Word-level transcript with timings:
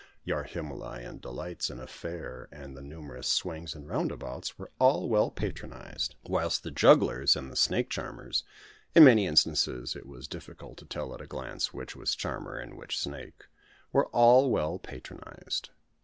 Your 0.23 0.45
Himalayan 0.45 1.19
delights 1.19 1.69
in 1.69 1.79
a 1.79 1.85
fair, 1.85 2.47
and 2.51 2.75
the 2.75 2.81
numerous 2.81 3.27
swings 3.27 3.75
and 3.75 3.87
roundabouts 3.87 4.57
were 4.57 4.71
all 4.79 5.07
well 5.07 5.29
patronised; 5.29 6.15
whilst 6.23 6.63
the 6.63 6.71
jugglers, 6.71 7.35
and 7.35 7.51
the 7.51 7.55
snake 7.55 7.87
charmers 7.91 8.43
in 8.95 9.03
many 9.03 9.27
instances 9.27 9.95
it 9.95 10.07
was 10.07 10.27
difficult 10.27 10.79
to 10.79 10.85
tell 10.85 11.13
at 11.13 11.21
a 11.21 11.27
glance 11.27 11.71
which 11.71 11.95
was 11.95 12.15
charmer 12.15 12.57
and 12.57 12.77
which 12.77 12.97
snake 12.99 13.43
were 13.93 14.07
all 14.07 14.49
well 14.49 14.79
patronised. 14.79 15.69